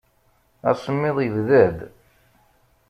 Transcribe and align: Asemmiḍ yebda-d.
Asemmiḍ 0.69 1.17
yebda-d. 1.25 1.77